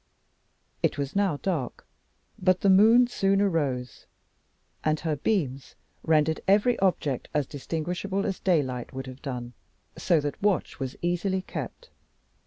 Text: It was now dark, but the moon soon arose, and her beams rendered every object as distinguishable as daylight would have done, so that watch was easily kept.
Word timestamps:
It 0.81 0.97
was 0.97 1.15
now 1.15 1.37
dark, 1.43 1.85
but 2.41 2.61
the 2.61 2.71
moon 2.71 3.05
soon 3.05 3.39
arose, 3.39 4.07
and 4.83 4.99
her 5.01 5.15
beams 5.15 5.75
rendered 6.01 6.41
every 6.47 6.79
object 6.79 7.27
as 7.35 7.45
distinguishable 7.45 8.25
as 8.25 8.39
daylight 8.39 8.93
would 8.93 9.05
have 9.05 9.21
done, 9.21 9.53
so 9.95 10.19
that 10.19 10.41
watch 10.41 10.79
was 10.79 10.95
easily 11.03 11.43
kept. 11.43 11.91